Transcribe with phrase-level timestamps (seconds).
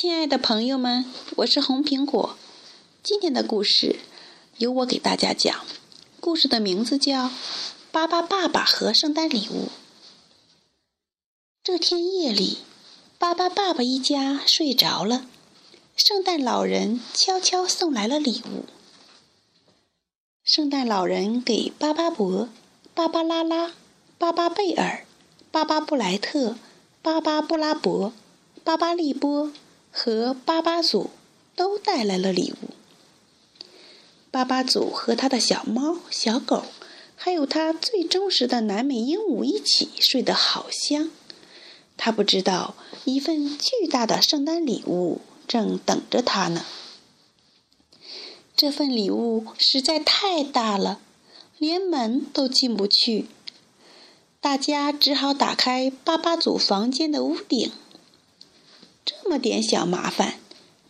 [0.00, 1.04] 亲爱的朋友们，
[1.38, 2.36] 我是红苹果。
[3.02, 3.98] 今天的故事
[4.58, 5.66] 由我给大家讲。
[6.20, 7.26] 故事的名字叫
[7.90, 9.64] 《巴巴爸爸和圣诞礼物》。
[11.64, 12.58] 这天夜里，
[13.18, 15.26] 巴巴爸爸一家睡着了，
[15.96, 18.66] 圣诞老人悄悄送来了礼物。
[20.44, 22.48] 圣诞老人给巴巴伯、
[22.94, 23.72] 巴巴拉拉、
[24.16, 25.04] 巴巴贝尔、
[25.50, 26.54] 巴巴布莱特、
[27.02, 28.12] 巴巴布拉伯、
[28.62, 29.50] 巴巴利波。
[29.90, 31.10] 和巴巴祖
[31.56, 32.70] 都带来了礼物。
[34.30, 36.64] 巴巴祖和他的小猫、小狗，
[37.16, 41.10] 还有他最忠实的南美鹦鹉一起睡得好香。
[41.96, 42.74] 他不知道，
[43.04, 46.64] 一份巨大的圣诞礼物正等着他呢。
[48.54, 51.00] 这份礼物实在太大了，
[51.58, 53.26] 连门都进不去。
[54.40, 57.72] 大家只好打开巴巴祖房间的屋顶。
[59.08, 60.34] 这么点小麻烦，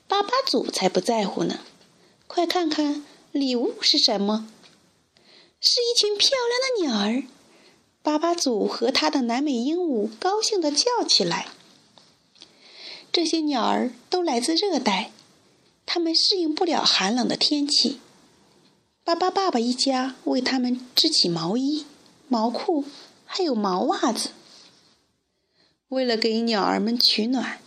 [0.08, 1.60] 巴巴祖才不在乎呢！
[2.26, 4.48] 快看看礼物是什么？
[5.60, 7.22] 是一群漂亮的鸟儿。
[8.02, 11.46] 巴巴祖和他的南美鹦鹉高兴地叫起来。
[13.12, 15.12] 这些鸟儿都来自热带，
[15.86, 18.00] 它们适应不了寒冷的天气。
[19.04, 21.86] 巴巴爸爸一家为它们织起毛衣、
[22.26, 22.84] 毛裤，
[23.24, 24.30] 还有毛袜子。
[25.86, 27.60] 为了给鸟儿们取暖。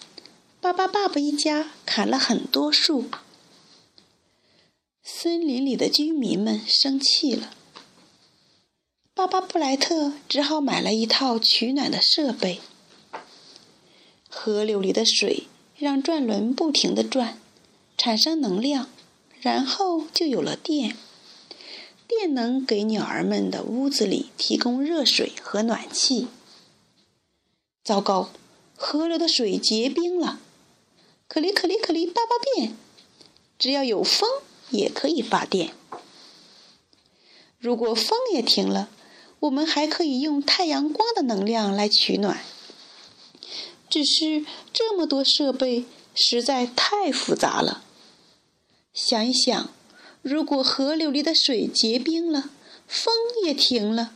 [0.62, 3.06] 巴巴爸爸一家砍了很多树，
[5.02, 7.56] 森林里的居民们生气了。
[9.16, 12.62] 巴巴布莱特只好买了一套取暖的设备。
[14.30, 17.40] 河流里的水让转轮不停地转，
[17.98, 18.88] 产生能量，
[19.42, 20.96] 然后就有了电。
[22.08, 26.28] 电能给鸟儿们的屋子里提供热水和暖气。
[27.84, 28.30] 糟糕，
[28.76, 30.40] 河流的水结冰了。
[31.32, 32.76] 可里可里可里，巴巴变！
[33.58, 34.30] 只要有风，
[34.70, 35.74] 也可以发电。
[37.58, 38.90] 如果风也停了，
[39.40, 42.44] 我们还可以用太阳光的能量来取暖。
[43.90, 47.82] 只是这么多设备实在太复杂了。
[48.94, 49.70] 想一想，
[50.22, 52.50] 如果河流里的水结冰了，
[52.86, 53.14] 风
[53.46, 54.14] 也停了，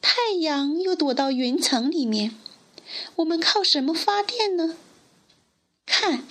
[0.00, 2.38] 太阳又躲到云层里面，
[3.16, 4.76] 我们靠什么发电呢？
[5.84, 6.24] 看。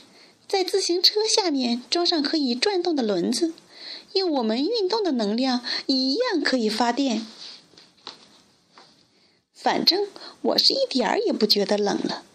[0.52, 3.54] 在自行车下面装上可以转动的轮子，
[4.12, 7.26] 用我们运动的能量一样可以发电。
[9.54, 10.10] 反正
[10.42, 12.26] 我是一点儿也不觉得冷了。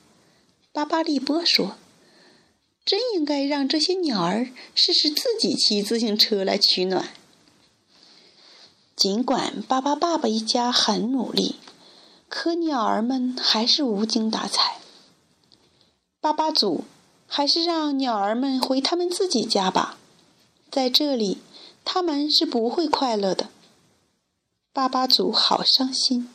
[0.72, 1.76] 巴巴利波说
[2.86, 7.10] ：“真应该让这些鸟儿试试自己骑自行车来取暖。”
[8.96, 11.56] 尽管巴巴爸爸一家很努力，
[12.30, 14.78] 可鸟儿们还是无精打采。
[16.18, 16.84] 巴巴祖。
[17.26, 19.98] 还是让鸟儿们回他们自己家吧，
[20.70, 21.38] 在这里
[21.84, 23.48] 他们是不会快乐的。
[24.72, 26.28] 巴巴祖好伤心，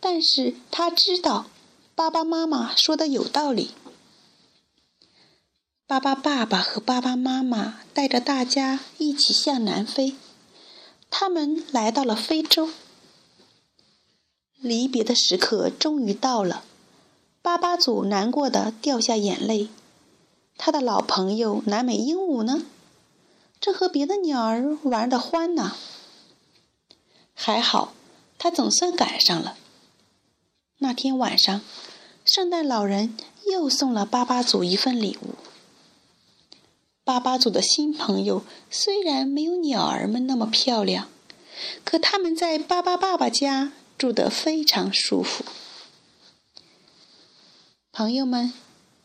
[0.00, 1.46] 但是他知道
[1.94, 3.70] 巴巴妈妈说的有道理。
[5.86, 10.16] 巴巴爸爸和巴巴妈妈带着大家一起向南飞，
[11.08, 12.70] 他们来到了非洲。
[14.60, 16.64] 离别的时刻终于到了，
[17.40, 19.68] 巴巴祖难过的掉下眼泪。
[20.60, 22.66] 他的老朋友南美鹦鹉呢，
[23.60, 25.76] 正和别的鸟儿玩得欢呢。
[27.32, 27.94] 还好，
[28.38, 29.56] 他总算赶上了。
[30.78, 31.60] 那天晚上，
[32.24, 35.36] 圣诞老人又送了巴巴祖一份礼物。
[37.04, 41.08] 巴巴祖的新朋友虽然没有鸟儿们那么漂亮，
[41.84, 45.44] 可他们在巴巴爸爸家住得非常舒服。
[47.92, 48.52] 朋友们。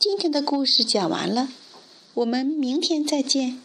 [0.04, 1.48] 今天的故事讲完了，
[2.14, 3.62] 我们明天再见。